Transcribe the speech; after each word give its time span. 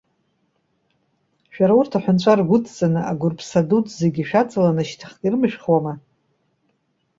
Шәара 1.53 1.73
урҭ 1.79 1.91
аҳәынҵәа 1.97 2.33
ргәыдҵаны, 2.39 3.01
агәырԥса 3.11 3.61
дуӡӡагьы 3.67 4.23
шәаҵаланы 4.29 4.83
шьҭахьҟа 4.89 5.23
ирымышәхуама? 5.25 5.93